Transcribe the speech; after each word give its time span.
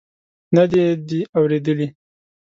نه 0.55 0.63
دې 0.71 0.85
دي 1.07 1.19
اورېدلي. 1.37 1.87